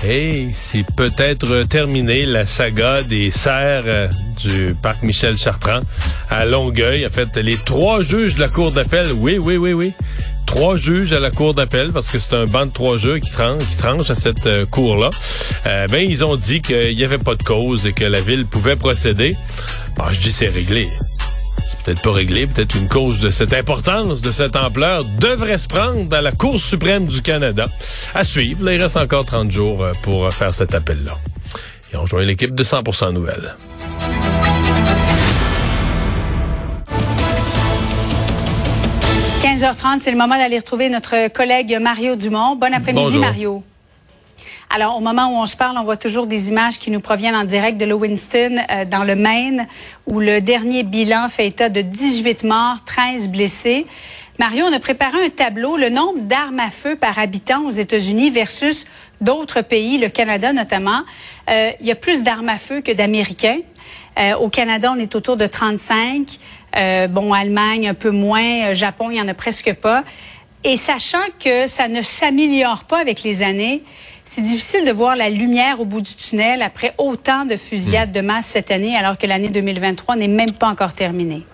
Hey, 0.00 0.50
c'est 0.52 0.84
peut-être 0.94 1.64
terminé 1.64 2.24
la 2.24 2.46
saga 2.46 3.02
des 3.02 3.32
serres 3.32 3.82
euh, 3.86 4.08
du 4.40 4.76
parc 4.80 5.02
Michel 5.02 5.36
Chartrand 5.36 5.80
à 6.30 6.44
Longueuil. 6.44 7.04
En 7.04 7.10
fait, 7.10 7.36
les 7.36 7.56
trois 7.56 8.00
juges 8.02 8.36
de 8.36 8.40
la 8.40 8.48
cour 8.48 8.70
d'appel, 8.70 9.08
oui, 9.12 9.38
oui, 9.38 9.56
oui, 9.56 9.72
oui, 9.72 9.92
trois 10.46 10.76
juges 10.76 11.12
à 11.12 11.18
la 11.18 11.32
cour 11.32 11.52
d'appel 11.52 11.90
parce 11.90 12.12
que 12.12 12.20
c'est 12.20 12.36
un 12.36 12.46
banc 12.46 12.66
de 12.66 12.70
trois 12.70 12.96
juges 12.96 13.22
qui 13.22 13.30
tranche, 13.32 14.08
à 14.08 14.14
cette 14.14 14.46
euh, 14.46 14.66
cour-là. 14.66 15.10
Euh, 15.66 15.88
ben, 15.88 16.08
ils 16.08 16.24
ont 16.24 16.36
dit 16.36 16.60
qu'il 16.62 16.94
n'y 16.94 17.02
avait 17.02 17.18
pas 17.18 17.34
de 17.34 17.42
cause 17.42 17.84
et 17.84 17.92
que 17.92 18.04
la 18.04 18.20
ville 18.20 18.46
pouvait 18.46 18.76
procéder. 18.76 19.36
Bon, 19.96 20.04
je 20.12 20.20
dis 20.20 20.30
c'est 20.30 20.48
réglé 20.48 20.86
peut-être 21.88 22.02
pas 22.02 22.12
réglé, 22.12 22.46
peut-être 22.46 22.74
une 22.74 22.86
cause 22.86 23.18
de 23.20 23.30
cette 23.30 23.54
importance, 23.54 24.20
de 24.20 24.30
cette 24.30 24.56
ampleur, 24.56 25.06
devrait 25.18 25.56
se 25.56 25.66
prendre 25.66 26.14
à 26.14 26.20
la 26.20 26.32
Cour 26.32 26.60
suprême 26.60 27.06
du 27.06 27.22
Canada. 27.22 27.66
À 28.14 28.24
suivre, 28.24 28.62
là, 28.62 28.74
il 28.74 28.82
reste 28.82 28.98
encore 28.98 29.24
30 29.24 29.50
jours 29.50 29.82
euh, 29.82 29.92
pour 30.02 30.30
faire 30.30 30.52
cet 30.52 30.74
appel-là. 30.74 31.16
Et 31.90 31.96
on 31.96 32.02
rejoint 32.02 32.24
l'équipe 32.24 32.54
de 32.54 32.62
100% 32.62 33.14
Nouvelles.– 33.14 33.56
15h30, 39.40 40.00
c'est 40.00 40.10
le 40.10 40.18
moment 40.18 40.36
d'aller 40.36 40.58
retrouver 40.58 40.90
notre 40.90 41.28
collègue 41.32 41.78
Mario 41.80 42.16
Dumont. 42.16 42.54
Bon 42.56 42.74
après-midi, 42.74 43.18
Mario. 43.18 43.62
Alors, 44.70 44.98
au 44.98 45.00
moment 45.00 45.28
où 45.28 45.40
on 45.40 45.46
se 45.46 45.56
parle, 45.56 45.78
on 45.78 45.82
voit 45.82 45.96
toujours 45.96 46.26
des 46.26 46.50
images 46.50 46.78
qui 46.78 46.90
nous 46.90 47.00
proviennent 47.00 47.34
en 47.34 47.44
direct 47.44 47.78
de 47.78 47.86
Lewiston, 47.86 48.58
euh, 48.70 48.84
dans 48.84 49.02
le 49.02 49.14
Maine, 49.14 49.66
où 50.06 50.20
le 50.20 50.42
dernier 50.42 50.82
bilan 50.82 51.30
fait 51.30 51.46
état 51.46 51.70
de 51.70 51.80
18 51.80 52.44
morts, 52.44 52.76
13 52.84 53.30
blessés. 53.30 53.86
Mario, 54.38 54.66
on 54.66 54.72
a 54.72 54.78
préparé 54.78 55.24
un 55.24 55.30
tableau, 55.30 55.78
le 55.78 55.88
nombre 55.88 56.20
d'armes 56.20 56.60
à 56.60 56.68
feu 56.68 56.96
par 56.96 57.18
habitant 57.18 57.64
aux 57.64 57.70
États-Unis 57.70 58.28
versus 58.28 58.84
d'autres 59.22 59.62
pays, 59.62 59.96
le 59.96 60.10
Canada 60.10 60.52
notamment. 60.52 61.00
Euh, 61.48 61.70
il 61.80 61.86
y 61.86 61.90
a 61.90 61.96
plus 61.96 62.22
d'armes 62.22 62.50
à 62.50 62.58
feu 62.58 62.82
que 62.82 62.92
d'Américains. 62.92 63.60
Euh, 64.18 64.34
au 64.36 64.50
Canada, 64.50 64.92
on 64.94 65.00
est 65.00 65.14
autour 65.16 65.38
de 65.38 65.46
35. 65.46 66.38
bon, 67.08 67.32
Allemagne, 67.32 67.88
un 67.88 67.94
peu 67.94 68.10
moins. 68.10 68.74
Japon, 68.74 69.10
il 69.10 69.16
y 69.16 69.20
en 69.20 69.28
a 69.28 69.34
presque 69.34 69.72
pas. 69.72 70.04
Et 70.62 70.76
sachant 70.76 71.24
que 71.42 71.68
ça 71.68 71.88
ne 71.88 72.02
s'améliore 72.02 72.84
pas 72.84 73.00
avec 73.00 73.22
les 73.22 73.42
années, 73.42 73.82
c'est 74.30 74.42
difficile 74.42 74.84
de 74.84 74.92
voir 74.92 75.16
la 75.16 75.30
lumière 75.30 75.80
au 75.80 75.86
bout 75.86 76.02
du 76.02 76.14
tunnel 76.14 76.60
après 76.60 76.92
autant 76.98 77.46
de 77.46 77.56
fusillades 77.56 78.12
de 78.12 78.20
masse 78.20 78.46
cette 78.46 78.70
année, 78.70 78.94
alors 78.94 79.16
que 79.16 79.26
l'année 79.26 79.48
2023 79.48 80.16
n'est 80.16 80.28
même 80.28 80.52
pas 80.52 80.68
encore 80.68 80.92
terminée. 80.92 81.44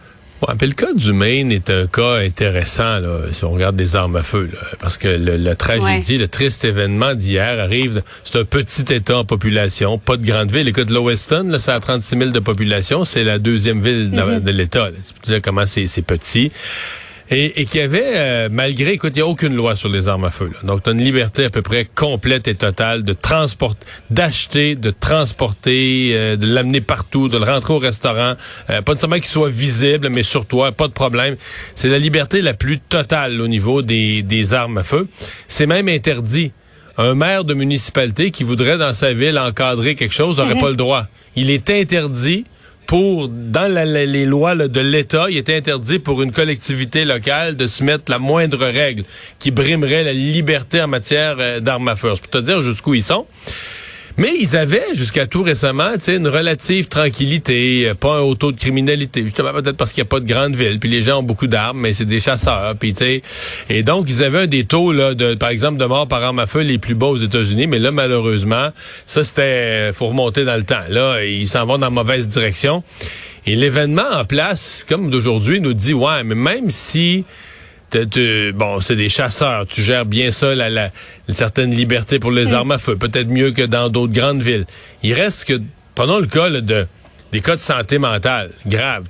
Ouais, 0.42 0.54
le 0.60 0.72
cas 0.72 0.92
du 0.92 1.12
Maine 1.12 1.52
est 1.52 1.70
un 1.70 1.86
cas 1.86 2.16
intéressant 2.16 2.98
là, 2.98 3.20
si 3.30 3.44
on 3.44 3.52
regarde 3.52 3.76
des 3.76 3.94
armes 3.94 4.16
à 4.16 4.24
feu, 4.24 4.50
parce 4.80 4.98
que 4.98 5.06
le, 5.06 5.54
tragédie, 5.54 6.18
le 6.18 6.26
triste 6.26 6.64
événement 6.64 7.14
d'hier 7.14 7.60
arrive. 7.60 8.02
C'est 8.24 8.40
un 8.40 8.44
petit 8.44 8.92
État 8.92 9.18
en 9.18 9.24
population, 9.24 9.96
pas 9.96 10.16
de 10.16 10.26
grande 10.26 10.50
ville. 10.50 10.66
Écoute, 10.66 10.90
Loweston, 10.90 11.44
là, 11.44 11.60
ça 11.60 11.74
a 11.74 11.80
36 11.80 12.18
000 12.18 12.30
de 12.30 12.40
population, 12.40 13.04
c'est 13.04 13.22
la 13.22 13.38
deuxième 13.38 13.80
ville 13.80 14.10
de, 14.10 14.16
mm-hmm. 14.16 14.40
de 14.40 14.50
l'État. 14.50 14.88
Tu 15.22 15.30
dire 15.30 15.40
comment 15.40 15.64
c'est 15.64 16.02
petit 16.02 16.50
et, 17.30 17.60
et 17.60 17.64
qui 17.64 17.80
avait, 17.80 18.02
euh, 18.04 18.48
malgré, 18.50 18.92
écoute, 18.92 19.12
il 19.14 19.18
n'y 19.18 19.22
a 19.22 19.26
aucune 19.26 19.54
loi 19.54 19.76
sur 19.76 19.88
les 19.88 20.08
armes 20.08 20.24
à 20.24 20.30
feu. 20.30 20.50
Là. 20.52 20.58
Donc, 20.62 20.82
tu 20.82 20.90
as 20.90 20.92
une 20.92 21.02
liberté 21.02 21.44
à 21.44 21.50
peu 21.50 21.62
près 21.62 21.86
complète 21.86 22.48
et 22.48 22.54
totale 22.54 23.02
de 23.02 23.12
transporter, 23.12 23.86
d'acheter, 24.10 24.74
de 24.74 24.90
transporter, 24.90 26.10
euh, 26.12 26.36
de 26.36 26.46
l'amener 26.46 26.80
partout, 26.80 27.28
de 27.28 27.38
le 27.38 27.44
rentrer 27.44 27.72
au 27.72 27.78
restaurant. 27.78 28.34
Euh, 28.70 28.82
pas 28.82 28.92
nécessairement 28.92 29.16
qu'il 29.16 29.26
soit 29.26 29.50
visible, 29.50 30.08
mais 30.10 30.22
sur 30.22 30.46
toi, 30.46 30.72
pas 30.72 30.88
de 30.88 30.92
problème. 30.92 31.36
C'est 31.74 31.88
la 31.88 31.98
liberté 31.98 32.42
la 32.42 32.54
plus 32.54 32.78
totale 32.78 33.40
au 33.40 33.48
niveau 33.48 33.82
des, 33.82 34.22
des 34.22 34.54
armes 34.54 34.78
à 34.78 34.82
feu. 34.82 35.08
C'est 35.48 35.66
même 35.66 35.88
interdit. 35.88 36.52
Un 36.96 37.14
maire 37.14 37.44
de 37.44 37.54
municipalité 37.54 38.30
qui 38.30 38.44
voudrait 38.44 38.78
dans 38.78 38.94
sa 38.94 39.14
ville 39.14 39.38
encadrer 39.38 39.96
quelque 39.96 40.14
chose 40.14 40.38
n'aurait 40.38 40.54
mhm. 40.54 40.60
pas 40.60 40.70
le 40.70 40.76
droit. 40.76 41.06
Il 41.34 41.50
est 41.50 41.68
interdit 41.70 42.44
pour, 42.86 43.28
dans 43.28 43.72
les 43.72 44.26
lois 44.26 44.54
de 44.54 44.80
l'État, 44.80 45.26
il 45.30 45.36
était 45.36 45.56
interdit 45.56 45.98
pour 45.98 46.22
une 46.22 46.32
collectivité 46.32 47.04
locale 47.04 47.56
de 47.56 47.66
se 47.66 47.82
mettre 47.82 48.10
la 48.10 48.18
moindre 48.18 48.66
règle 48.66 49.04
qui 49.38 49.50
brimerait 49.50 50.04
la 50.04 50.12
liberté 50.12 50.82
en 50.82 50.88
matière 50.88 51.36
euh, 51.38 51.60
d'armes 51.60 51.88
à 51.88 51.96
feu. 51.96 52.10
pour 52.10 52.30
te 52.30 52.38
dire 52.38 52.60
jusqu'où 52.60 52.94
ils 52.94 53.02
sont. 53.02 53.26
Mais 54.16 54.30
ils 54.40 54.56
avaient 54.56 54.94
jusqu'à 54.94 55.26
tout 55.26 55.42
récemment, 55.42 55.90
une 56.06 56.28
relative 56.28 56.86
tranquillité, 56.86 57.88
euh, 57.88 57.94
pas 57.94 58.18
un 58.18 58.20
haut 58.20 58.36
taux 58.36 58.52
de 58.52 58.56
criminalité, 58.56 59.22
justement 59.22 59.52
peut-être 59.52 59.76
parce 59.76 59.92
qu'il 59.92 60.02
n'y 60.02 60.06
a 60.06 60.10
pas 60.10 60.20
de 60.20 60.26
grande 60.26 60.54
ville, 60.54 60.78
puis 60.78 60.88
les 60.88 61.02
gens 61.02 61.18
ont 61.18 61.24
beaucoup 61.24 61.48
d'armes, 61.48 61.80
mais 61.80 61.92
c'est 61.92 62.04
des 62.04 62.20
chasseurs, 62.20 62.76
puis 62.76 62.92
tu 62.92 63.04
sais, 63.04 63.22
et 63.68 63.82
donc 63.82 64.06
ils 64.08 64.22
avaient 64.22 64.42
un 64.42 64.46
des 64.46 64.66
taux 64.66 64.92
là, 64.92 65.14
de, 65.14 65.34
par 65.34 65.48
exemple, 65.48 65.78
de 65.78 65.84
morts 65.84 66.06
par 66.06 66.22
arme 66.22 66.38
à 66.38 66.46
feu 66.46 66.60
les 66.60 66.78
plus 66.78 66.94
bas 66.94 67.08
aux 67.08 67.16
États-Unis, 67.16 67.66
mais 67.66 67.80
là 67.80 67.90
malheureusement, 67.90 68.68
ça 69.04 69.24
c'était, 69.24 69.92
faut 69.92 70.06
remonter 70.06 70.44
dans 70.44 70.56
le 70.56 70.62
temps. 70.62 70.84
Là, 70.90 71.24
ils 71.24 71.48
s'en 71.48 71.66
vont 71.66 71.78
dans 71.78 71.86
la 71.86 71.90
mauvaise 71.90 72.28
direction. 72.28 72.84
Et 73.46 73.56
l'événement 73.56 74.02
en 74.12 74.24
place, 74.24 74.86
comme 74.88 75.10
d'aujourd'hui, 75.10 75.60
nous 75.60 75.74
dit 75.74 75.92
ouais, 75.92 76.22
mais 76.24 76.34
même 76.34 76.70
si 76.70 77.24
bon, 78.52 78.80
c'est 78.80 78.96
des 78.96 79.08
chasseurs. 79.08 79.66
Tu 79.66 79.82
gères 79.82 80.06
bien 80.06 80.30
ça, 80.30 80.54
la, 80.54 80.70
la, 80.70 80.90
une 81.28 81.34
certaine 81.34 81.70
liberté 81.70 82.18
pour 82.18 82.30
les 82.30 82.52
armes 82.52 82.72
à 82.72 82.78
feu. 82.78 82.96
Peut-être 82.96 83.28
mieux 83.28 83.52
que 83.52 83.62
dans 83.62 83.88
d'autres 83.88 84.12
grandes 84.12 84.42
villes. 84.42 84.66
Il 85.02 85.14
reste 85.14 85.46
que, 85.46 85.60
prenons 85.94 86.18
le 86.18 86.26
cas 86.26 86.50
de 86.50 86.86
des 87.32 87.40
cas 87.40 87.56
de 87.56 87.60
santé 87.60 87.98
mentale 87.98 88.52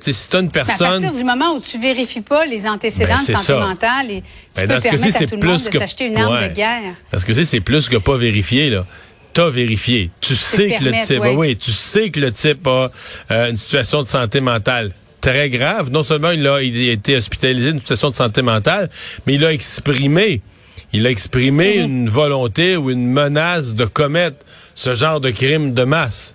sais, 0.00 0.12
si 0.14 0.30
tu 0.30 0.38
une 0.38 0.50
personne... 0.50 0.86
à 0.86 0.90
partir 0.92 1.12
du 1.12 1.24
moment 1.24 1.56
où 1.56 1.60
tu 1.60 1.78
vérifies 1.78 2.22
pas 2.22 2.46
les 2.46 2.66
antécédents 2.66 3.18
ben, 3.18 3.34
de 3.34 3.38
santé 3.38 3.52
mentale, 3.52 4.10
et 4.10 4.22
tu 4.22 4.66
ben, 4.66 4.80
peux 4.80 4.88
permettre 4.88 5.16
à 5.16 5.26
tout 5.26 5.36
le 5.42 5.46
monde 5.46 5.62
de 5.62 5.78
s'acheter 5.78 6.06
une 6.06 6.16
arme 6.16 6.48
de 6.48 6.54
guerre. 6.54 6.94
Parce 7.10 7.22
que 7.22 7.34
c'est 7.34 7.60
plus 7.60 7.86
que 7.90 7.98
pas 7.98 8.16
vérifié, 8.16 8.70
là 8.70 8.86
t'as 9.34 9.50
vérifié. 9.50 10.10
Tu 10.20 10.36
sais 10.36 10.76
que 10.78 10.84
le 10.84 11.04
type, 11.04 11.22
oui. 11.36 11.56
tu 11.56 11.72
sais 11.72 12.10
que 12.10 12.20
le 12.20 12.32
type 12.32 12.66
a 12.66 12.90
euh, 13.30 13.50
une 13.50 13.56
situation 13.56 14.00
de 14.02 14.06
santé 14.06 14.40
mentale 14.40 14.92
très 15.24 15.48
grave. 15.48 15.90
Non 15.90 16.02
seulement 16.02 16.30
il 16.30 16.46
a, 16.46 16.62
il 16.62 16.88
a 16.90 16.92
été 16.92 17.16
hospitalisé 17.16 17.70
d'une 17.70 17.80
situation 17.80 18.10
de 18.10 18.14
santé 18.14 18.42
mentale, 18.42 18.90
mais 19.26 19.34
il 19.34 19.44
a 19.44 19.52
exprimé, 19.52 20.42
il 20.92 21.06
a 21.06 21.10
exprimé 21.10 21.78
mhm. 21.78 21.84
une 21.84 22.08
volonté 22.10 22.76
ou 22.76 22.90
une 22.90 23.06
menace 23.06 23.74
de 23.74 23.86
commettre 23.86 24.44
ce 24.74 24.94
genre 24.94 25.20
de 25.20 25.30
crime 25.30 25.72
de 25.72 25.84
masse. 25.84 26.34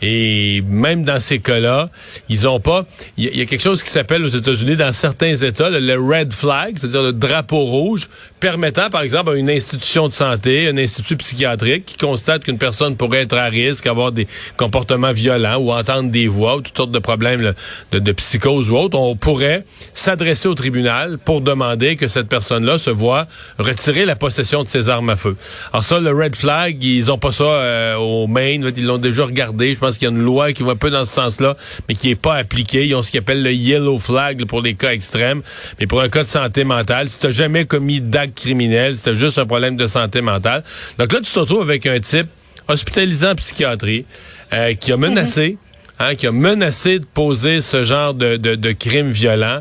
Et 0.00 0.62
même 0.68 1.04
dans 1.04 1.18
ces 1.18 1.40
cas-là, 1.40 1.90
ils 2.28 2.46
ont 2.46 2.60
pas. 2.60 2.86
Il 3.16 3.36
y, 3.36 3.42
a 3.42 3.46
quelque 3.46 3.62
chose 3.62 3.82
qui 3.82 3.90
s'appelle 3.90 4.24
aux 4.24 4.28
États-Unis, 4.28 4.76
dans 4.76 4.92
certains 4.92 5.34
États, 5.34 5.70
le, 5.70 5.94
red 5.98 6.32
flag, 6.32 6.76
c'est-à-dire 6.78 7.02
le 7.02 7.12
drapeau 7.12 7.64
rouge, 7.64 8.08
permettant, 8.38 8.90
par 8.90 9.02
exemple, 9.02 9.30
à 9.30 9.34
une 9.34 9.50
institution 9.50 10.06
de 10.06 10.12
santé, 10.12 10.68
un 10.68 10.78
institut 10.78 11.16
psychiatrique, 11.16 11.86
qui 11.86 11.96
constate 11.96 12.44
qu'une 12.44 12.58
personne 12.58 12.96
pourrait 12.96 13.22
être 13.22 13.36
à 13.36 13.46
risque, 13.46 13.86
avoir 13.86 14.12
des 14.12 14.28
comportements 14.56 15.12
violents 15.12 15.56
ou 15.56 15.72
entendre 15.72 16.10
des 16.10 16.28
voix 16.28 16.56
ou 16.56 16.60
toutes 16.60 16.76
sortes 16.76 16.92
de 16.92 16.98
problèmes 16.98 17.54
de, 17.92 18.12
psychose 18.12 18.70
ou 18.70 18.76
autre, 18.76 18.98
on 18.98 19.16
pourrait 19.16 19.64
s'adresser 19.94 20.48
au 20.48 20.54
tribunal 20.54 21.18
pour 21.18 21.40
demander 21.40 21.96
que 21.96 22.08
cette 22.08 22.28
personne-là 22.28 22.78
se 22.78 22.90
voit 22.90 23.26
retirer 23.58 24.04
la 24.04 24.16
possession 24.16 24.62
de 24.62 24.68
ses 24.68 24.88
armes 24.88 25.10
à 25.10 25.16
feu. 25.16 25.36
Alors 25.72 25.84
ça, 25.84 26.00
le 26.00 26.12
red 26.12 26.36
flag, 26.36 26.82
ils 26.82 27.10
ont 27.10 27.18
pas 27.18 27.32
ça 27.32 27.44
euh, 27.44 27.96
au 27.96 28.26
Maine, 28.26 28.70
ils 28.76 28.86
l'ont 28.86 28.98
déjà 28.98 29.24
regardé. 29.24 29.74
Je 29.74 29.78
pense 29.78 29.87
qu'il 29.96 30.08
y 30.08 30.10
a 30.10 30.14
une 30.14 30.22
loi 30.22 30.52
qui 30.52 30.62
va 30.62 30.72
un 30.72 30.76
peu 30.76 30.90
dans 30.90 31.04
ce 31.04 31.12
sens-là, 31.12 31.56
mais 31.88 31.94
qui 31.94 32.10
est 32.10 32.14
pas 32.14 32.34
appliquée. 32.34 32.86
Ils 32.86 32.94
ont 32.94 33.02
ce 33.02 33.10
qu'ils 33.10 33.20
appellent 33.20 33.42
le 33.42 33.52
yellow 33.52 33.98
flag 33.98 34.44
pour 34.44 34.60
les 34.60 34.74
cas 34.74 34.92
extrêmes. 34.92 35.42
Mais 35.80 35.86
pour 35.86 36.00
un 36.00 36.08
cas 36.08 36.22
de 36.22 36.28
santé 36.28 36.64
mentale, 36.64 37.08
si 37.08 37.18
tu 37.20 37.32
jamais 37.32 37.64
commis 37.64 38.00
d'acte 38.00 38.38
criminel, 38.38 38.96
si 38.96 39.14
juste 39.14 39.38
un 39.38 39.46
problème 39.46 39.76
de 39.76 39.86
santé 39.86 40.20
mentale. 40.20 40.62
Donc 40.98 41.12
là, 41.12 41.20
tu 41.20 41.32
te 41.32 41.38
retrouves 41.38 41.62
avec 41.62 41.86
un 41.86 42.00
type 42.00 42.28
hospitalisé 42.68 43.26
en 43.26 43.34
psychiatrie 43.34 44.04
euh, 44.52 44.74
qui 44.74 44.92
a 44.92 44.96
menacé, 44.96 45.56
mm-hmm. 46.00 46.04
hein, 46.10 46.14
qui 46.14 46.26
a 46.26 46.32
menacé 46.32 46.98
de 46.98 47.06
poser 47.06 47.62
ce 47.62 47.84
genre 47.84 48.12
de, 48.12 48.36
de, 48.36 48.54
de 48.54 48.72
crime 48.72 49.12
violent. 49.12 49.60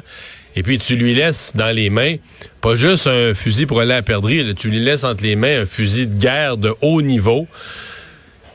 Et 0.55 0.63
puis 0.63 0.79
tu 0.79 0.95
lui 0.95 1.13
laisses 1.13 1.51
dans 1.55 1.73
les 1.73 1.91
mains 1.91 2.15
pas 2.61 2.75
juste 2.75 3.07
un 3.07 3.33
fusil 3.33 3.65
pour 3.65 3.79
aller 3.79 3.93
à 3.93 4.01
perdrix, 4.01 4.55
tu 4.55 4.69
lui 4.69 4.79
laisses 4.79 5.03
entre 5.03 5.23
les 5.23 5.35
mains 5.35 5.61
un 5.61 5.65
fusil 5.65 6.07
de 6.07 6.19
guerre 6.19 6.57
de 6.57 6.73
haut 6.81 7.01
niveau. 7.01 7.47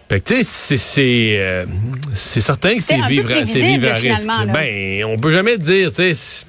Fait 0.09 0.21
que, 0.21 0.35
tu 0.35 0.45
sais, 0.45 0.77
c'est, 0.77 1.37
euh, 1.39 1.65
c'est 2.13 2.41
certain 2.41 2.77
que 2.77 2.83
c'est 2.83 3.01
vivre, 3.09 3.31
à 3.33 3.95
risque. 3.95 4.29
Ben, 4.53 5.05
on 5.05 5.17
peut 5.17 5.31
jamais 5.31 5.57
dire, 5.57 5.91
tu 5.91 6.15
sais, 6.15 6.45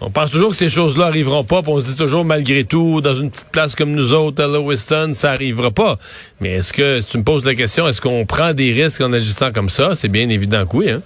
on 0.00 0.10
pense 0.10 0.30
toujours 0.30 0.50
que 0.50 0.56
ces 0.56 0.68
choses-là 0.68 1.06
arriveront 1.06 1.44
pas, 1.44 1.62
puis 1.62 1.72
on 1.72 1.80
se 1.80 1.86
dit 1.86 1.96
toujours 1.96 2.24
malgré 2.24 2.64
tout, 2.64 3.00
dans 3.00 3.14
une 3.14 3.30
petite 3.30 3.48
place 3.50 3.74
comme 3.74 3.92
nous 3.92 4.12
autres, 4.12 4.42
à 4.42 4.46
Lewiston, 4.46 5.12
ça 5.14 5.30
arrivera 5.30 5.70
pas. 5.70 5.98
Mais 6.40 6.54
est-ce 6.54 6.72
que, 6.72 7.00
si 7.00 7.06
tu 7.06 7.18
me 7.18 7.22
poses 7.22 7.44
la 7.44 7.54
question, 7.54 7.88
est-ce 7.88 8.00
qu'on 8.00 8.26
prend 8.26 8.52
des 8.52 8.72
risques 8.72 9.00
en 9.00 9.12
agissant 9.12 9.52
comme 9.52 9.70
ça? 9.70 9.94
C'est 9.94 10.08
bien 10.08 10.28
évident 10.28 10.66
que 10.66 10.76
oui, 10.76 10.90
hein? 10.90 11.00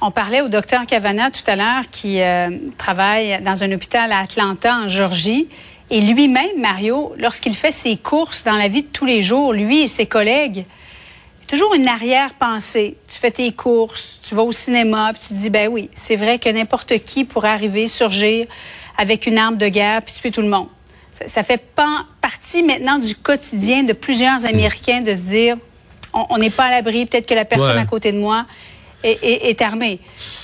On 0.00 0.12
parlait 0.12 0.42
au 0.42 0.48
docteur 0.48 0.86
Cavana 0.86 1.32
tout 1.32 1.42
à 1.50 1.56
l'heure 1.56 1.82
qui 1.90 2.22
euh, 2.22 2.50
travaille 2.78 3.42
dans 3.42 3.64
un 3.64 3.72
hôpital 3.72 4.12
à 4.12 4.20
Atlanta, 4.20 4.76
en 4.84 4.88
Georgie. 4.88 5.48
Et 5.90 6.00
lui-même, 6.00 6.60
Mario, 6.60 7.14
lorsqu'il 7.18 7.54
fait 7.54 7.70
ses 7.70 7.96
courses 7.96 8.44
dans 8.44 8.56
la 8.56 8.68
vie 8.68 8.82
de 8.82 8.88
tous 8.88 9.06
les 9.06 9.22
jours, 9.22 9.52
lui 9.52 9.82
et 9.82 9.88
ses 9.88 10.06
collègues, 10.06 10.66
toujours 11.46 11.74
une 11.74 11.88
arrière-pensée. 11.88 12.96
Tu 13.08 13.18
fais 13.18 13.30
tes 13.30 13.52
courses, 13.52 14.20
tu 14.22 14.34
vas 14.34 14.42
au 14.42 14.52
cinéma, 14.52 15.12
puis 15.14 15.22
tu 15.22 15.28
te 15.28 15.34
dis, 15.34 15.50
ben 15.50 15.68
oui, 15.68 15.88
c'est 15.94 16.16
vrai 16.16 16.38
que 16.38 16.48
n'importe 16.50 16.98
qui 17.04 17.24
pourrait 17.24 17.48
arriver, 17.48 17.88
surgir 17.88 18.46
avec 18.98 19.26
une 19.26 19.38
arme 19.38 19.56
de 19.56 19.68
guerre, 19.68 20.02
puis 20.02 20.14
tuer 20.14 20.30
tout 20.30 20.42
le 20.42 20.48
monde. 20.48 20.68
Ça, 21.10 21.42
fait 21.42 21.62
pas 21.74 22.04
partie 22.20 22.62
maintenant 22.62 22.98
du 22.98 23.16
quotidien 23.16 23.82
de 23.82 23.92
plusieurs 23.92 24.44
Américains 24.44 25.00
de 25.00 25.14
se 25.14 25.30
dire, 25.30 25.56
on 26.12 26.36
n'est 26.38 26.50
pas 26.50 26.64
à 26.64 26.70
l'abri, 26.70 27.06
peut-être 27.06 27.26
que 27.26 27.34
la 27.34 27.44
personne 27.44 27.78
à 27.78 27.86
côté 27.86 28.12
de 28.12 28.18
moi 28.18 28.46
est, 29.04 29.62
armée. 29.62 30.00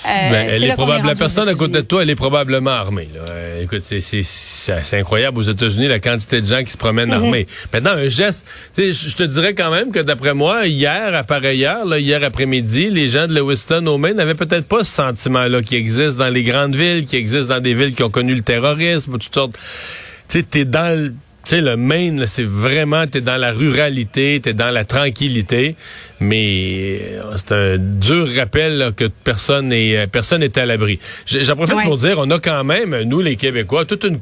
Euh, 0.07 0.31
ben, 0.31 0.49
elle 0.51 0.65
est, 0.65 0.73
probable, 0.75 1.07
la 1.07 1.15
personne 1.15 1.49
à 1.49 1.55
côté 1.55 1.79
de 1.79 1.87
toi, 1.87 2.03
elle 2.03 2.11
est 2.11 2.15
probablement 2.15 2.71
armée. 2.71 3.09
Là. 3.15 3.21
Euh, 3.31 3.63
écoute, 3.63 3.83
c'est 3.83 4.99
incroyable 4.99 5.39
aux 5.39 5.43
États-Unis 5.43 5.89
la 5.89 5.99
quantité 5.99 6.41
de 6.41 6.47
gens 6.47 6.63
qui 6.63 6.71
se 6.71 6.79
promènent 6.79 7.09
mhm. 7.09 7.25
armés. 7.25 7.47
Maintenant, 7.73 7.93
un 7.93 8.09
geste, 8.09 8.47
je 8.77 9.15
te 9.15 9.23
dirais 9.23 9.55
quand 9.55 9.71
même 9.71 9.91
que 9.91 10.01
d'après 10.01 10.35
moi, 10.35 10.67
hier, 10.67 11.15
à 11.15 11.25
pareille 11.25 11.65
heure, 11.65 11.85
là, 11.85 11.99
hier 11.99 12.23
après-midi, 12.23 12.91
les 12.91 13.09
gens 13.09 13.27
de 13.27 13.35
Lewiston 13.35 13.87
au 13.87 13.99
Maine 13.99 14.17
n'avaient 14.17 14.35
peut-être 14.35 14.67
pas 14.67 14.85
ce 14.85 14.93
sentiment-là 14.93 15.63
qui 15.63 15.77
existe 15.77 16.17
dans 16.17 16.31
les 16.31 16.43
grandes 16.43 16.77
villes, 16.77 17.07
qui 17.07 17.17
existe 17.17 17.49
dans 17.49 17.61
des 17.61 17.75
villes 17.75 17.95
qui 17.95 18.03
ont 18.03 18.11
connu 18.11 18.35
le 18.35 18.43
terrorisme, 18.43 19.19
toutes 19.19 19.35
sortes. 19.35 19.55
Tu 20.29 20.39
sais, 20.39 20.43
t'es 20.43 20.65
dans 20.65 20.97
le 20.97 21.15
tu 21.45 21.51
sais, 21.51 21.61
le 21.61 21.77
Maine, 21.77 22.25
c'est 22.27 22.47
vraiment, 22.47 23.07
t'es 23.07 23.21
dans 23.21 23.37
la 23.37 23.53
ruralité, 23.53 24.41
t'es 24.43 24.55
dans 24.55 24.71
la 24.71 24.87
tranquillité, 24.87 25.77
mais 26.25 27.01
euh, 27.13 27.37
c'est 27.37 27.53
un 27.53 27.79
dur 27.79 28.29
rappel 28.37 28.93
que 28.97 29.05
personne 29.05 29.69
n'est 29.69 29.97
euh, 29.97 30.07
personne 30.07 30.41
n'est 30.41 30.59
à 30.59 30.67
l'abri. 30.67 30.99
J'en 31.27 31.57
profite 31.57 31.83
pour 31.83 31.97
dire, 31.97 32.17
on 32.19 32.31
a 32.31 32.39
quand 32.39 32.65
même, 32.65 33.03
nous 33.03 33.21
les 33.21 33.37
Québécois, 33.37 33.85
toute 33.85 34.05
une 34.05 34.19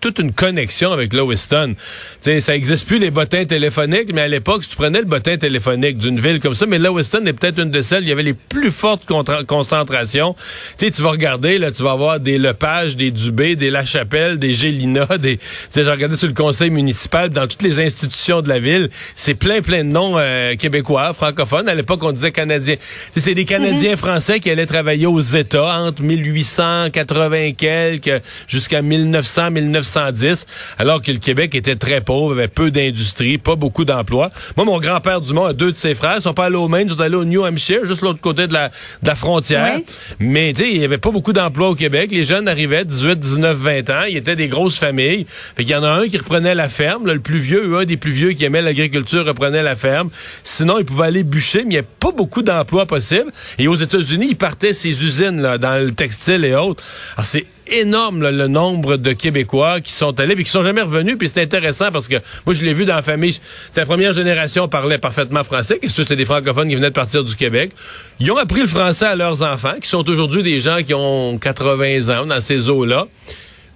toute 0.00 0.18
une 0.18 0.32
connexion 0.32 0.92
avec 0.92 1.12
Lewiston. 1.12 1.74
Tu 1.74 1.80
sais, 2.20 2.40
ça 2.40 2.54
existe 2.54 2.86
plus 2.86 2.98
les 2.98 3.10
bottins 3.10 3.44
téléphoniques, 3.44 4.12
mais 4.12 4.22
à 4.22 4.28
l'époque, 4.28 4.62
tu 4.68 4.76
prenais 4.76 5.00
le 5.00 5.06
bottin 5.06 5.36
téléphonique 5.36 5.98
d'une 5.98 6.20
ville 6.20 6.40
comme 6.40 6.54
ça, 6.54 6.66
mais 6.66 6.78
Lewiston 6.78 7.26
est 7.26 7.32
peut-être 7.32 7.60
une 7.60 7.70
de 7.70 7.82
celles, 7.82 8.04
il 8.04 8.08
y 8.08 8.12
avait 8.12 8.22
les 8.22 8.34
plus 8.34 8.70
fortes 8.70 9.04
concentrations. 9.46 10.34
Tu 10.78 10.86
sais, 10.86 10.90
tu 10.90 11.02
vas 11.02 11.10
regarder, 11.10 11.58
là, 11.58 11.72
tu 11.72 11.82
vas 11.82 11.92
avoir 11.92 12.20
des 12.20 12.38
Lepage, 12.38 12.96
des 12.96 13.10
Dubé, 13.10 13.56
des 13.56 13.70
La 13.70 13.84
Chapelle, 13.84 14.38
des 14.38 14.52
Gélina, 14.52 15.06
des, 15.18 15.38
tu 15.38 15.44
sais, 15.70 15.84
j'ai 15.84 15.90
regardé 15.90 16.16
sur 16.16 16.28
le 16.28 16.34
conseil 16.34 16.70
municipal, 16.70 17.30
dans 17.30 17.46
toutes 17.46 17.62
les 17.62 17.80
institutions 17.80 18.42
de 18.42 18.48
la 18.48 18.58
ville, 18.58 18.90
c'est 19.16 19.34
plein, 19.34 19.60
plein 19.62 19.84
de 19.84 19.90
noms 19.90 20.14
euh, 20.16 20.54
québécois, 20.56 21.12
francophones. 21.32 21.68
À 21.68 21.74
l'époque, 21.74 22.02
on 22.02 22.12
disait 22.12 22.32
canadiens. 22.32 22.76
C'est 23.16 23.34
des 23.34 23.44
Canadiens 23.44 23.92
mhm. 23.92 23.96
français 23.96 24.40
qui 24.40 24.50
allaient 24.50 24.66
travailler 24.66 25.06
aux 25.06 25.20
États 25.20 25.78
entre 25.78 26.02
1880 26.02 27.52
quelques 27.52 28.22
jusqu'à 28.46 28.82
1900, 28.82 29.50
1910, 29.50 30.46
alors 30.78 31.02
que 31.02 31.10
le 31.10 31.18
Québec 31.18 31.54
était 31.54 31.76
très 31.76 32.00
pauvre, 32.00 32.32
avait 32.32 32.48
peu 32.48 32.70
d'industrie, 32.70 33.38
pas 33.38 33.56
beaucoup 33.56 33.84
d'emplois. 33.84 34.30
Moi, 34.56 34.66
mon 34.66 34.78
grand-père 34.78 35.20
Dumont 35.20 35.44
a 35.44 35.52
deux 35.52 35.72
de 35.72 35.76
ses 35.76 35.94
frères, 35.94 36.16
ils 36.16 36.22
sont 36.22 36.34
pas 36.34 36.46
allés 36.46 36.56
au 36.56 36.68
Maine, 36.68 36.88
ils 36.88 36.94
sont 36.94 37.00
allés 37.00 37.16
au 37.16 37.24
New 37.24 37.44
Hampshire, 37.44 37.84
juste 37.84 38.02
l'autre 38.02 38.20
côté 38.20 38.46
de 38.46 38.52
la, 38.52 38.68
de 38.68 39.06
la 39.06 39.14
frontière. 39.14 39.78
Mais, 40.18 40.52
tu 40.52 40.62
sais, 40.62 40.70
il 40.70 40.78
y 40.78 40.84
avait 40.84 40.98
pas 40.98 41.10
beaucoup 41.10 41.32
d'emplois 41.32 41.70
au 41.70 41.74
Québec. 41.74 42.10
Les 42.12 42.24
jeunes 42.24 42.48
arrivaient, 42.48 42.84
18, 42.84 43.18
19, 43.18 43.56
20 43.56 43.90
ans, 43.90 44.02
ils 44.08 44.16
étaient 44.16 44.36
des 44.36 44.48
grosses 44.48 44.78
familles. 44.78 45.26
Fait 45.56 45.64
qu'il 45.64 45.72
y 45.72 45.76
en 45.76 45.84
a 45.84 45.90
un 45.90 46.08
qui 46.08 46.18
reprenait 46.18 46.54
la 46.54 46.68
ferme. 46.68 47.06
le 47.06 47.20
plus 47.20 47.38
vieux, 47.38 47.76
un 47.78 47.84
des 47.84 47.96
plus 47.96 48.12
vieux 48.12 48.32
qui 48.32 48.44
aimait 48.44 48.62
l'agriculture, 48.62 49.24
reprenait 49.26 49.62
la 49.62 49.76
ferme. 49.76 50.10
Sinon, 50.42 50.78
il 50.78 50.84
pouvait 50.84 51.06
aller 51.06 51.11
bûcher, 51.22 51.58
mais 51.58 51.64
il 51.64 51.68
n'y 51.68 51.78
a 51.78 51.82
pas 51.82 52.12
beaucoup 52.12 52.42
d'emplois 52.42 52.86
possibles. 52.86 53.30
Et 53.58 53.68
aux 53.68 53.74
États-Unis, 53.74 54.28
il 54.30 54.36
partait 54.36 54.72
ses 54.72 55.04
usines 55.04 55.40
dans 55.58 55.84
le 55.84 55.92
textile 55.92 56.44
et 56.44 56.54
autres. 56.54 56.82
Alors, 57.16 57.26
c'est 57.26 57.46
énorme 57.66 58.28
le 58.28 58.48
nombre 58.48 58.96
de 58.96 59.12
Québécois 59.12 59.80
qui 59.80 59.92
sont 59.92 60.18
allés 60.18 60.34
et 60.34 60.44
qui 60.44 60.50
sont 60.50 60.62
jamais 60.62 60.82
revenus. 60.82 61.16
Puis 61.18 61.30
c'est 61.32 61.42
intéressant 61.42 61.92
parce 61.92 62.08
que 62.08 62.16
moi, 62.46 62.54
je 62.54 62.62
l'ai 62.62 62.74
vu 62.74 62.84
dans 62.84 62.96
la 62.96 63.02
famille. 63.02 63.38
La 63.76 63.86
première 63.86 64.12
génération 64.12 64.68
parlait 64.68 64.98
parfaitement 64.98 65.44
français. 65.44 65.78
Qu'est-ce 65.78 66.02
que 66.02 66.06
c'est 66.06 66.16
des 66.16 66.24
francophones 66.24 66.68
qui 66.68 66.74
venaient 66.74 66.90
de 66.90 66.94
partir 66.94 67.24
du 67.24 67.36
Québec? 67.36 67.72
Ils 68.18 68.30
ont 68.30 68.36
appris 68.36 68.60
le 68.60 68.66
français 68.66 69.06
à 69.06 69.16
leurs 69.16 69.42
enfants, 69.42 69.74
qui 69.80 69.88
sont 69.88 70.08
aujourd'hui 70.08 70.42
des 70.42 70.60
gens 70.60 70.78
qui 70.78 70.94
ont 70.94 71.38
80 71.38 72.20
ans 72.20 72.26
dans 72.26 72.40
ces 72.40 72.68
eaux-là. 72.68 73.06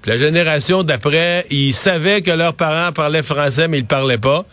La 0.07 0.17
génération 0.19 0.85
d'après, 0.85 1.47
ils 1.51 1.75
savaient 1.75 2.23
que 2.23 2.31
leurs 2.31 2.55
parents 2.55 2.93
parlaient 2.93 3.25
français, 3.25 3.67
mais 3.67 3.79
ils 3.79 3.87
parlaient 3.87 4.19
pas. 4.19 4.47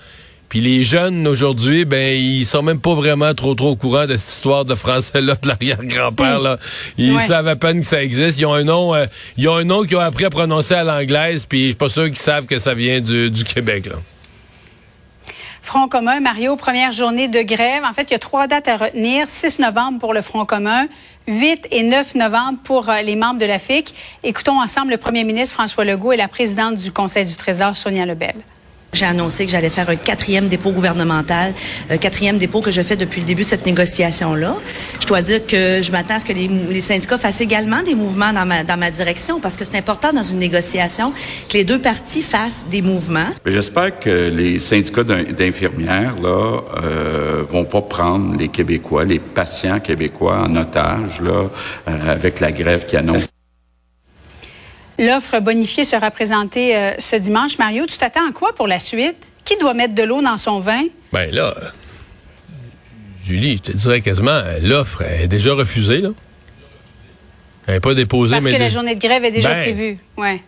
Puis 0.54 0.62
les 0.62 0.84
jeunes 0.84 1.28
aujourd'hui, 1.28 1.84
ben 1.84 2.16
ils 2.16 2.46
sont 2.46 2.62
même 2.62 2.80
pas 2.80 2.94
vraiment 2.94 3.34
trop 3.34 3.56
trop 3.56 3.70
au 3.70 3.76
courant 3.76 4.06
de 4.06 4.16
cette 4.16 4.30
histoire 4.30 4.66
de 4.66 4.76
français 4.76 5.20
là 5.20 5.34
de 5.34 5.48
l'arrière-grand-père 5.48 6.40
là. 6.40 6.60
Ils 6.96 7.20
savent 7.20 7.48
à 7.48 7.56
peine 7.56 7.82
que 7.82 7.88
ça 7.88 8.04
existe. 8.04 8.38
Ils 8.38 8.46
ont 8.46 8.54
un 8.54 8.64
nom, 8.64 8.94
euh, 8.94 9.08
ils 9.36 9.50
ont 9.50 9.56
un 9.56 9.64
nom 9.64 9.82
qu'ils 9.84 9.98
ont 9.98 10.02
appris 10.02 10.26
à 10.26 10.30
prononcer 10.30 10.76
à 10.76 10.84
l'anglaise. 10.84 11.48
Puis 11.48 11.62
je 11.62 11.66
suis 11.70 11.76
pas 11.76 11.90
sûr 11.90 12.06
qu'ils 12.06 12.20
savent 12.20 12.46
que 12.46 12.60
ça 12.60 12.76
vient 12.76 13.02
du, 13.02 13.32
du 13.32 13.44
Québec 13.44 13.88
là. 13.88 13.96
Front 15.64 15.88
commun, 15.88 16.20
Mario, 16.20 16.56
première 16.56 16.92
journée 16.92 17.28
de 17.28 17.42
grève. 17.42 17.84
En 17.84 17.94
fait, 17.94 18.04
il 18.04 18.12
y 18.12 18.16
a 18.16 18.20
trois 18.20 18.46
dates 18.46 18.68
à 18.68 18.78
retenir. 18.78 19.28
6 19.28 19.58
novembre 19.58 19.98
pour 19.98 20.14
le 20.14 20.22
Front 20.22 20.46
commun, 20.46 20.86
8 21.28 21.70
et 21.72 21.82
9 21.82 22.14
novembre 22.14 22.60
pour 22.64 22.90
euh, 22.90 23.02
les 23.02 23.16
membres 23.16 23.40
de 23.40 23.48
la 23.48 23.58
FIC. 23.58 23.92
Écoutons 24.22 24.62
ensemble 24.62 24.92
le 24.92 24.98
premier 24.98 25.24
ministre 25.24 25.56
François 25.56 25.84
Legault 25.84 26.12
et 26.12 26.18
la 26.18 26.28
présidente 26.28 26.76
du 26.76 26.92
Conseil 26.92 27.26
du 27.26 27.34
Trésor, 27.34 27.76
Sonia 27.76 28.06
Lebel. 28.06 28.36
J'ai 28.94 29.06
annoncé 29.06 29.46
que 29.46 29.52
j'allais 29.52 29.70
faire 29.70 29.90
un 29.90 29.96
quatrième 29.96 30.48
dépôt 30.48 30.72
gouvernemental, 30.72 31.54
quatrième 32.00 32.38
dépôt 32.38 32.62
que 32.62 32.72
je 32.72 32.82
fais 32.82 32.96
depuis 32.96 33.22
le 33.22 33.28
début 33.28 33.42
de 33.42 33.48
cette 33.48 33.66
négociation-là. 33.66 34.56
Je 35.00 35.08
dois 35.08 35.22
dire 35.22 35.46
que 35.46 35.82
je 35.82 35.92
m'attends 35.92 36.16
à 36.16 36.20
ce 36.20 36.26
que 36.26 36.34
les, 36.34 36.82
syndicats 36.82 37.18
fassent 37.18 37.42
également 37.42 37.82
des 37.84 37.96
mouvements 37.96 38.34
dans 38.34 38.46
ma, 38.46 38.64
dans 38.64 38.78
ma 38.78 38.92
direction 38.92 39.40
parce 39.40 39.56
que 39.56 39.66
c'est 39.66 39.78
important 39.78 40.12
dans 40.14 40.24
une 40.24 40.40
négociation 40.40 41.14
que 41.50 41.58
les 41.58 41.64
deux 41.64 41.80
parties 41.80 42.22
fassent 42.22 42.66
des 42.70 42.82
mouvements. 42.82 43.30
J'espère 43.46 44.00
que 44.00 44.10
les 44.10 44.60
syndicats 44.60 45.04
d'infirmières 45.04 46.16
là 46.22 46.62
euh, 46.84 47.44
vont 47.50 47.66
pas 47.66 47.82
prendre 47.82 48.38
les 48.38 48.50
Québécois, 48.50 49.06
les 49.06 49.20
patients 49.20 49.80
québécois 49.80 50.46
en 50.48 50.56
otage 50.56 51.22
là 51.22 51.50
euh, 51.88 52.12
avec 52.12 52.40
la 52.40 52.52
grève 52.52 52.86
qui 52.86 52.98
annonce. 52.98 53.33
L'offre 55.00 55.40
bonifiée 55.40 55.84
sera 55.84 56.12
présentée 56.12 56.76
euh, 56.76 56.94
ce 57.00 57.16
dimanche. 57.16 57.58
Mario, 57.58 57.86
tu 57.86 57.98
t'attends 57.98 58.28
à 58.30 58.32
quoi 58.32 58.54
pour 58.54 58.68
la 58.68 58.80
suite? 58.80 59.18
Qui 59.44 59.58
doit 59.58 59.74
mettre 59.74 59.96
de 59.96 60.04
l'eau 60.04 60.22
dans 60.22 60.38
son 60.38 60.60
vin? 60.60 60.84
Ben 61.12 61.34
là, 61.34 61.54
Julie, 63.24 63.58
je 63.58 63.72
te 63.72 63.78
dirais 63.78 64.02
quasiment, 64.02 64.42
l'offre 64.62 65.02
est 65.02 65.28
déjà 65.28 65.54
refusée, 65.54 66.02
là. 66.02 66.10
Elle 67.66 67.76
n'est 67.76 67.80
pas 67.80 67.94
déposée. 67.94 68.34
Parce 68.34 68.46
que 68.46 68.52
la 68.52 68.70
journée 68.70 68.96
de 68.96 69.00
grève 69.00 69.24
est 69.24 69.32
déjà 69.32 69.50
ben, 69.50 69.64
prévue. 69.64 69.98
Ouais. 70.18 70.42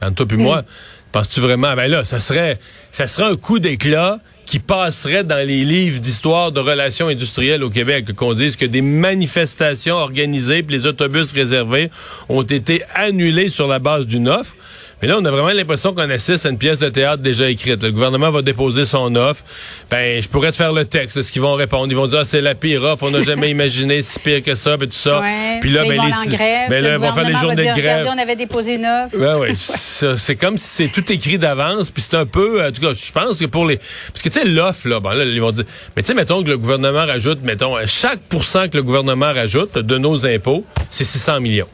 Entre 0.00 0.24
toi 0.24 0.26
et 0.30 0.40
moi, 0.40 0.62
hmm. 0.62 0.66
penses-tu 1.12 1.40
vraiment, 1.40 1.74
ben 1.74 1.90
là, 1.90 2.04
ça 2.04 2.18
serait, 2.18 2.58
ça 2.92 3.06
serait 3.06 3.30
un 3.30 3.36
coup 3.36 3.58
d'éclat 3.58 4.18
qui 4.46 4.60
passerait 4.60 5.24
dans 5.24 5.44
les 5.46 5.64
livres 5.64 5.98
d'histoire 5.98 6.52
de 6.52 6.60
relations 6.60 7.08
industrielles 7.08 7.64
au 7.64 7.70
Québec, 7.70 8.14
qu'on 8.14 8.32
dise 8.32 8.56
que 8.56 8.64
des 8.64 8.80
manifestations 8.80 9.96
organisées 9.96 10.62
puis 10.62 10.76
les 10.76 10.86
autobus 10.86 11.32
réservés 11.32 11.90
ont 12.28 12.42
été 12.42 12.82
annulés 12.94 13.48
sur 13.48 13.66
la 13.66 13.80
base 13.80 14.06
d'une 14.06 14.28
offre. 14.28 14.54
Mais 15.02 15.08
là, 15.08 15.18
on 15.18 15.24
a 15.26 15.30
vraiment 15.30 15.52
l'impression 15.52 15.92
qu'on 15.92 16.08
assiste 16.08 16.46
à 16.46 16.48
une 16.48 16.56
pièce 16.56 16.78
de 16.78 16.88
théâtre 16.88 17.22
déjà 17.22 17.50
écrite. 17.50 17.82
Le 17.82 17.92
gouvernement 17.92 18.30
va 18.30 18.40
déposer 18.40 18.86
son 18.86 19.14
offre. 19.14 19.44
Ben, 19.90 20.22
je 20.22 20.28
pourrais 20.28 20.52
te 20.52 20.56
faire 20.56 20.72
le 20.72 20.86
texte, 20.86 21.20
ce 21.20 21.30
qu'ils 21.30 21.42
vont 21.42 21.52
répondre. 21.52 21.88
Ils 21.90 21.96
vont 21.96 22.06
dire, 22.06 22.20
ah, 22.20 22.24
c'est 22.24 22.40
la 22.40 22.54
pire 22.54 22.82
offre, 22.82 23.02
on 23.02 23.10
n'a 23.10 23.20
jamais 23.22 23.50
imaginé 23.50 24.00
si 24.00 24.18
pire 24.18 24.42
que 24.42 24.54
ça, 24.54 24.74
et 24.74 24.78
tout 24.78 24.92
ça. 24.92 25.22
puis 25.60 25.70
là, 25.70 25.82
ben, 25.82 26.00
les, 26.00 26.36
ben, 26.70 26.82
là, 26.82 26.96
vont 26.96 27.12
faire 27.12 27.28
les 27.28 27.36
journées 27.36 27.66
de 27.66 27.78
grève. 27.78 28.08
on 28.10 28.18
avait 28.18 28.36
déposé 28.36 28.76
une 28.76 28.86
offre. 28.86 29.18
Ben, 29.18 29.38
oui, 29.38 29.48
c'est 29.54 30.36
comme 30.36 30.56
si 30.56 30.66
c'est 30.66 30.88
tout 30.88 31.12
écrit 31.12 31.36
d'avance, 31.36 31.90
puis 31.90 32.02
c'est 32.02 32.16
un 32.16 32.26
peu, 32.26 32.64
en 32.64 32.72
tout 32.72 32.80
cas, 32.80 32.94
je 32.94 33.12
pense 33.12 33.38
que 33.38 33.44
pour 33.44 33.66
les, 33.66 33.76
parce 33.76 34.22
que 34.22 34.30
tu 34.30 34.40
sais, 34.40 34.46
l'offre, 34.46 34.88
là, 34.88 35.00
bon, 35.00 35.10
là, 35.10 35.24
ils 35.24 35.40
vont 35.40 35.52
dire, 35.52 35.64
mais 35.94 36.02
tu 36.02 36.08
sais, 36.08 36.14
mettons 36.14 36.42
que 36.42 36.48
le 36.48 36.56
gouvernement 36.56 37.04
rajoute, 37.04 37.42
mettons, 37.42 37.74
chaque 37.86 38.20
pourcent 38.20 38.68
que 38.68 38.78
le 38.78 38.82
gouvernement 38.82 39.32
rajoute 39.34 39.76
de 39.76 39.98
nos 39.98 40.26
impôts, 40.26 40.64
c'est 40.88 41.04
600 41.04 41.40
millions. 41.40 41.68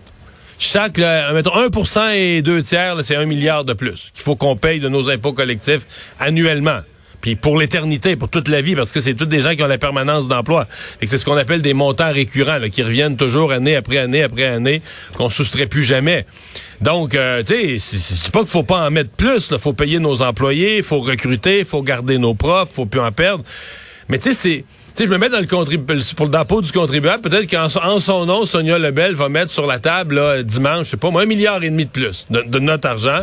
Chaque, 0.65 0.99
mettons, 0.99 1.57
1% 1.57 2.15
et 2.15 2.41
deux 2.41 2.63
tiers, 2.63 2.97
c'est 3.03 3.17
un 3.17 3.25
milliard 3.25 3.65
de 3.65 3.73
plus 3.73 4.13
qu'il 4.15 4.23
faut 4.23 4.37
qu'on 4.37 4.55
paye 4.55 4.79
de 4.79 4.89
nos 4.89 5.11
impôts 5.11 5.33
collectifs 5.33 5.89
annuellement. 6.21 6.83
Puis 7.21 7.35
pour 7.35 7.59
l'éternité, 7.59 8.15
pour 8.15 8.29
toute 8.29 8.47
la 8.47 8.61
vie, 8.63 8.77
parce 8.77 8.93
que 8.93 9.01
c'est 9.01 9.15
tous 9.15 9.27
des 9.27 9.41
gens 9.41 9.57
qui 9.57 9.65
ont 9.65 9.67
la 9.67 9.79
permanence 9.79 10.29
d'emploi. 10.29 10.69
Et 11.01 11.09
c'est 11.09 11.19
ce 11.19 11.25
qu'on 11.25 11.37
appelle 11.37 11.63
des 11.63 11.75
montants 11.75 12.13
récurrents, 12.13 12.61
qui 12.71 12.85
reviennent 12.85 13.17
toujours 13.17 13.51
année 13.51 13.75
après 13.75 13.99
année 13.99 14.23
après 14.23 14.45
année, 14.45 14.83
qu'on 15.17 15.31
soustrait 15.31 15.67
plus 15.67 15.83
jamais. 15.83 16.27
Donc, 16.81 17.17
euh, 17.17 17.43
tu 17.43 17.81
sais, 17.81 17.99
dis 18.23 18.31
pas 18.31 18.41
qu'il 18.41 18.49
faut 18.49 18.63
pas 18.63 18.87
en 18.87 18.91
mettre 18.93 19.11
plus. 19.11 19.49
Il 19.51 19.59
faut 19.59 19.73
payer 19.73 19.99
nos 19.99 20.23
employés, 20.23 20.81
faut 20.83 21.01
recruter, 21.01 21.65
faut 21.65 21.83
garder 21.83 22.19
nos 22.19 22.35
profs, 22.35 22.71
faut 22.73 22.87
plus 22.87 23.01
en 23.01 23.11
perdre. 23.11 23.43
Mais 24.09 24.19
tu 24.19 24.33
sais, 24.33 24.35
c'est 24.35 24.65
sais, 24.95 25.05
je 25.05 25.11
me 25.11 25.19
mets 25.19 25.29
dans 25.29 25.41
le 25.41 25.47
contribuable, 25.47 26.03
pour 26.17 26.27
le 26.27 26.33
dépôt 26.33 26.63
du 26.63 26.73
contribuable, 26.73 27.23
peut-être 27.23 27.51
qu'en 27.51 27.67
en 27.67 28.01
son 28.01 28.27
nom, 28.27 28.45
Sonia 28.45 28.79
Lebel 28.79 29.15
va 29.15 29.29
mettre 29.29 29.53
sur 29.53 29.67
la 29.67 29.79
table 29.79 30.17
là, 30.17 30.43
dimanche, 30.43 30.87
je 30.87 30.91
sais 30.91 30.97
pas 30.97 31.11
moi, 31.11 31.23
un 31.23 31.27
milliard 31.27 31.63
et 31.63 31.71
demi 31.71 31.85
de 31.85 31.91
plus 31.91 32.27
de, 32.31 32.59
notre 32.59 32.89
argent. 32.89 33.23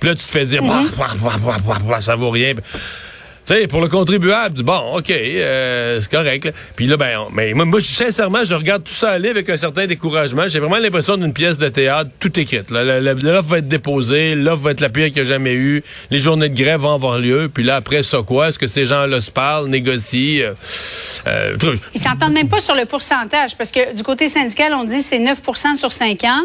Puis 0.00 0.08
là, 0.08 0.14
tu 0.14 0.24
te 0.24 0.30
fais 0.30 0.44
dire, 0.44 0.62
mm-hmm. 0.62 2.00
ça 2.00 2.16
vaut 2.16 2.30
rien. 2.30 2.54
Tu 3.48 3.54
sais, 3.54 3.66
pour 3.66 3.80
le 3.80 3.88
contribuable, 3.88 4.62
bon, 4.62 4.98
OK, 4.98 5.10
euh, 5.10 6.00
c'est 6.02 6.10
correct. 6.10 6.52
Puis 6.76 6.86
là, 6.86 6.98
ben, 6.98 7.20
mais 7.32 7.54
moi, 7.54 7.64
moi, 7.64 7.80
sincèrement, 7.80 8.44
je 8.44 8.52
regarde 8.52 8.84
tout 8.84 8.92
ça 8.92 9.12
aller 9.12 9.30
avec 9.30 9.48
un 9.48 9.56
certain 9.56 9.86
découragement. 9.86 10.48
J'ai 10.48 10.58
vraiment 10.58 10.76
l'impression 10.76 11.16
d'une 11.16 11.32
pièce 11.32 11.56
de 11.56 11.68
théâtre 11.68 12.10
tout 12.20 12.38
écrite. 12.38 12.70
L'offre 12.70 13.48
va 13.48 13.58
être 13.58 13.68
déposée, 13.68 14.34
l'offre 14.34 14.64
va 14.64 14.72
être 14.72 14.82
la 14.82 14.90
pire 14.90 15.06
qu'il 15.06 15.16
y 15.16 15.20
a 15.20 15.24
jamais 15.24 15.54
eu, 15.54 15.82
les 16.10 16.20
journées 16.20 16.50
de 16.50 16.62
grève 16.62 16.80
vont 16.80 16.92
avoir 16.92 17.18
lieu, 17.18 17.50
puis 17.52 17.64
là, 17.64 17.76
après 17.76 18.02
ça, 18.02 18.18
quoi? 18.22 18.50
Est-ce 18.50 18.58
que 18.58 18.66
ces 18.66 18.84
gens-là 18.84 19.22
se 19.22 19.30
parlent, 19.30 19.68
négocient? 19.68 20.42
Euh, 20.42 20.52
euh, 21.26 21.56
Ils 21.94 22.00
s'entendent 22.00 22.32
même 22.32 22.48
pas 22.48 22.60
sur 22.60 22.74
le 22.74 22.84
pourcentage, 22.84 23.56
parce 23.56 23.70
que 23.70 23.94
du 23.94 24.02
côté 24.02 24.28
syndical, 24.28 24.72
on 24.74 24.84
dit 24.84 25.02
c'est 25.02 25.18
9% 25.18 25.76
sur 25.76 25.92
5 25.92 26.24
ans. 26.24 26.42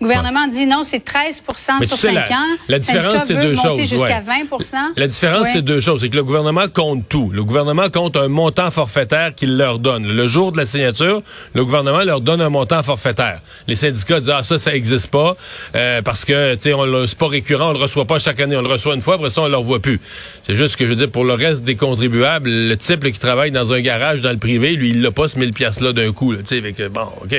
Le 0.00 0.06
gouvernement 0.06 0.48
dit 0.48 0.64
non, 0.64 0.82
c'est 0.82 1.04
13% 1.04 1.86
sur 1.86 1.96
5 1.96 2.30
ans. 2.30 2.34
La 2.68 2.78
différence, 2.78 3.24
c'est 3.26 3.34
deux 3.34 3.54
choses. 3.54 3.80
jusqu'à 3.80 4.20
20 4.20 4.92
La 4.96 5.06
différence, 5.06 5.48
c'est 5.52 5.60
deux 5.60 5.80
choses. 5.80 6.00
C'est 6.00 6.08
que 6.08 6.16
le 6.16 6.24
gouvernement 6.24 6.68
compte 6.72 7.06
tout. 7.06 7.30
Le 7.34 7.44
gouvernement 7.44 7.90
compte 7.90 8.16
un 8.16 8.28
montant 8.28 8.70
forfaitaire 8.70 9.34
qu'il 9.34 9.58
leur 9.58 9.78
donne. 9.78 10.06
Le 10.06 10.26
jour 10.26 10.52
de 10.52 10.56
la 10.56 10.64
signature, 10.64 11.22
le 11.54 11.64
gouvernement 11.66 12.02
leur 12.02 12.22
donne 12.22 12.40
un 12.40 12.48
montant 12.48 12.82
forfaitaire. 12.82 13.42
Les 13.68 13.74
syndicats 13.74 14.20
disent, 14.20 14.32
ah, 14.34 14.42
ça, 14.42 14.58
ça 14.58 14.72
n'existe 14.72 15.08
pas, 15.08 15.36
euh, 15.74 16.00
parce 16.00 16.24
que, 16.24 16.54
tu 16.54 16.70
sais, 16.70 17.06
c'est 17.06 17.18
pas 17.18 17.28
récurrent, 17.28 17.70
on 17.70 17.72
le 17.74 17.78
reçoit 17.78 18.06
pas 18.06 18.18
chaque 18.18 18.40
année. 18.40 18.56
On 18.56 18.62
le 18.62 18.68
reçoit 18.68 18.94
une 18.94 19.02
fois, 19.02 19.16
après 19.16 19.28
ça, 19.28 19.42
on 19.42 19.48
le 19.48 19.56
revoit 19.56 19.80
plus. 19.80 20.00
C'est 20.42 20.54
juste 20.54 20.76
que 20.76 20.84
je 20.84 20.90
veux 20.90 20.96
dire, 20.96 21.10
pour 21.10 21.24
le 21.24 21.34
reste 21.34 21.62
des 21.62 21.76
contribuables, 21.76 22.48
le 22.48 22.76
type 22.76 23.04
qui 23.04 23.18
travaille 23.18 23.50
dans 23.50 23.74
un 23.74 23.80
garage 23.82 24.22
dans 24.22 24.32
le 24.32 24.38
privé, 24.38 24.76
lui, 24.76 24.90
il 24.90 25.02
l'a 25.02 25.10
pas 25.10 25.28
ce 25.28 25.38
1000 25.38 25.50
pièces-là 25.50 25.92
d'un 25.92 26.12
coup, 26.12 26.34
tu 26.36 26.42
sais, 26.46 26.56
avec, 26.56 26.80
bon, 26.90 27.06
OK. 27.22 27.36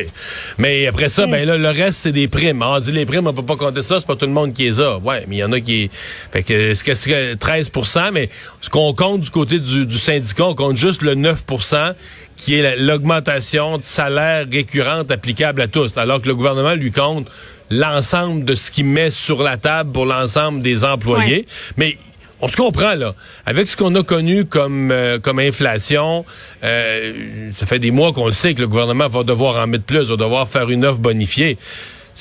Mais 0.59 0.85
après 0.85 1.09
ça, 1.09 1.25
ben 1.25 1.47
là, 1.47 1.57
le 1.57 1.69
reste, 1.69 2.01
c'est 2.01 2.11
des 2.11 2.27
prix 2.59 2.69
on 2.69 2.79
dit 2.79 2.91
les 2.91 3.05
primes, 3.05 3.27
on 3.27 3.33
peut 3.33 3.43
pas 3.43 3.55
compter 3.55 3.81
ça, 3.81 3.99
c'est 3.99 4.07
pas 4.07 4.15
tout 4.15 4.25
le 4.25 4.31
monde 4.31 4.53
qui 4.53 4.63
les 4.63 4.79
a. 4.79 4.97
Ouais, 4.97 5.25
mais 5.27 5.37
il 5.37 5.39
y 5.39 5.43
en 5.43 5.51
a 5.51 5.59
qui. 5.59 5.89
Fait 6.31 6.43
que 6.43 6.73
ce 6.73 6.83
que 6.83 7.35
13% 7.35 8.11
mais 8.11 8.29
ce 8.61 8.69
qu'on 8.69 8.93
compte 8.93 9.21
du 9.21 9.29
côté 9.29 9.59
du, 9.59 9.97
syndicat, 9.97 10.45
on 10.45 10.55
compte 10.55 10.77
juste 10.77 11.01
le 11.01 11.15
9% 11.15 11.93
qui 12.37 12.55
est 12.55 12.75
l'augmentation 12.77 13.77
de 13.77 13.83
salaire 13.83 14.47
récurrente 14.51 15.11
applicable 15.11 15.61
à 15.61 15.67
tous, 15.67 15.95
alors 15.97 16.21
que 16.21 16.27
le 16.27 16.35
gouvernement 16.35 16.73
lui 16.73 16.91
compte 16.91 17.29
l'ensemble 17.69 18.45
de 18.45 18.55
ce 18.55 18.71
qu'il 18.71 18.85
met 18.85 19.11
sur 19.11 19.43
la 19.43 19.57
table 19.57 19.91
pour 19.91 20.05
l'ensemble 20.05 20.61
des 20.61 20.83
employés. 20.83 21.45
Mais 21.77 21.97
on 22.41 22.47
se 22.47 22.55
comprend 22.55 22.95
là. 22.95 23.13
Avec 23.45 23.67
ce 23.67 23.77
qu'on 23.77 23.93
a 23.95 24.03
connu 24.03 24.45
comme 24.45 24.91
euh, 24.91 25.19
comme 25.19 25.39
inflation, 25.39 26.25
euh, 26.63 27.51
ça 27.55 27.65
fait 27.65 27.79
des 27.79 27.91
mois 27.91 28.11
qu'on 28.13 28.25
le 28.25 28.31
sait 28.31 28.53
que 28.53 28.61
le 28.61 28.67
gouvernement 28.67 29.07
va 29.07 29.23
devoir 29.23 29.63
en 29.63 29.67
mettre 29.67 29.85
plus, 29.85 30.09
va 30.09 30.15
devoir 30.15 30.49
faire 30.49 30.69
une 30.69 30.85
offre 30.85 30.99
bonifiée. 30.99 31.57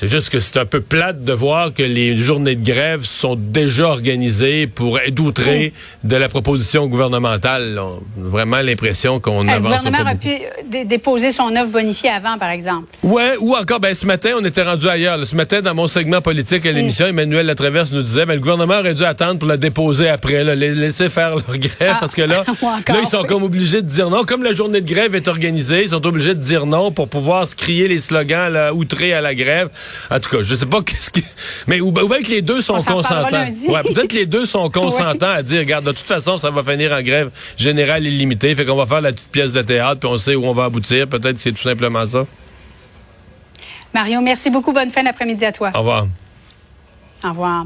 C'est 0.01 0.07
juste 0.07 0.31
que 0.31 0.39
c'est 0.39 0.57
un 0.57 0.65
peu 0.65 0.81
plate 0.81 1.23
de 1.23 1.31
voir 1.31 1.75
que 1.75 1.83
les 1.83 2.17
journées 2.17 2.55
de 2.55 2.65
grève 2.65 3.03
sont 3.03 3.35
déjà 3.35 3.85
organisées 3.85 4.65
pour 4.65 4.99
édoutrer 4.99 5.73
de 6.03 6.15
la 6.15 6.27
proposition 6.27 6.87
gouvernementale. 6.87 7.79
On 7.79 7.97
a 7.97 8.29
vraiment 8.29 8.61
l'impression 8.61 9.19
qu'on 9.19 9.47
avance. 9.47 9.57
Le 9.57 9.77
gouvernement 9.77 10.01
aurait 10.01 10.15
pu 10.15 10.85
déposer 10.87 11.31
son 11.31 11.55
offre 11.55 11.67
bonifiée 11.67 12.09
avant, 12.09 12.39
par 12.39 12.49
exemple. 12.49 12.87
Ouais, 13.03 13.35
ou 13.39 13.55
encore, 13.55 13.79
ben 13.79 13.93
ce 13.93 14.07
matin, 14.07 14.31
on 14.39 14.43
était 14.43 14.63
rendu 14.63 14.89
ailleurs. 14.89 15.23
Ce 15.23 15.35
matin, 15.35 15.61
dans 15.61 15.75
mon 15.75 15.85
segment 15.85 16.19
politique 16.19 16.65
à 16.65 16.71
l'émission, 16.71 17.05
Emmanuel 17.05 17.45
Latraverse 17.45 17.91
nous 17.91 18.01
disait, 18.01 18.25
ben, 18.25 18.33
le 18.33 18.39
gouvernement 18.39 18.79
aurait 18.79 18.95
dû 18.95 19.03
attendre 19.03 19.37
pour 19.37 19.47
la 19.47 19.57
déposer 19.57 20.09
après, 20.09 20.43
là, 20.43 20.55
laisser 20.55 21.09
faire 21.09 21.35
leur 21.35 21.57
grève, 21.59 21.93
ah. 21.93 21.97
parce 21.99 22.15
que 22.15 22.23
là, 22.23 22.43
là, 22.87 22.99
ils 22.99 23.07
sont 23.07 23.23
comme 23.23 23.43
obligés 23.43 23.83
de 23.83 23.87
dire 23.87 24.09
non. 24.09 24.23
Comme 24.23 24.41
la 24.41 24.53
journée 24.53 24.81
de 24.81 24.91
grève 24.91 25.13
est 25.13 25.27
organisée, 25.27 25.83
ils 25.83 25.89
sont 25.89 26.07
obligés 26.07 26.33
de 26.33 26.41
dire 26.41 26.65
non 26.65 26.91
pour 26.91 27.07
pouvoir 27.07 27.47
se 27.47 27.55
crier 27.55 27.87
les 27.87 27.99
slogans, 27.99 28.51
là, 28.51 28.73
outrés 28.73 29.13
à 29.13 29.21
la 29.21 29.35
grève. 29.35 29.69
En 30.09 30.19
tout 30.19 30.29
cas, 30.29 30.43
je 30.43 30.55
sais 30.55 30.65
pas 30.65 30.81
qu'est-ce 30.85 31.09
qui. 31.09 31.23
Mais 31.67 31.79
ou, 31.81 31.91
bien 31.91 32.21
que 32.21 32.29
les 32.29 32.41
deux 32.41 32.61
sont 32.61 32.77
consentants. 32.77 33.45
Ouais, 33.67 33.83
peut-être 33.83 34.07
que 34.07 34.15
les 34.15 34.25
deux 34.25 34.45
sont 34.45 34.69
consentants 34.73 35.29
à 35.29 35.43
dire, 35.43 35.59
regarde, 35.59 35.85
de 35.85 35.91
toute 35.91 36.07
façon, 36.07 36.37
ça 36.37 36.49
va 36.49 36.63
finir 36.63 36.91
en 36.91 37.01
grève 37.01 37.31
générale 37.57 38.05
illimitée. 38.05 38.55
Fait 38.55 38.65
qu'on 38.65 38.75
va 38.75 38.85
faire 38.85 39.01
la 39.01 39.11
petite 39.11 39.31
pièce 39.31 39.53
de 39.53 39.61
théâtre, 39.61 39.99
puis 39.99 40.09
on 40.09 40.17
sait 40.17 40.35
où 40.35 40.45
on 40.45 40.53
va 40.53 40.65
aboutir. 40.65 41.07
Peut-être 41.07 41.35
que 41.35 41.41
c'est 41.41 41.53
tout 41.53 41.63
simplement 41.63 42.05
ça. 42.05 42.25
Mario, 43.93 44.21
merci 44.21 44.49
beaucoup. 44.49 44.71
Bonne 44.71 44.89
fin 44.89 45.03
d'après-midi 45.03 45.45
à 45.45 45.51
toi. 45.51 45.71
Au 45.75 45.79
revoir. 45.79 46.07
Au 47.23 47.29
revoir. 47.29 47.65